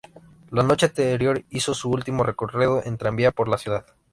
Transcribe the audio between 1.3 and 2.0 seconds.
hizo su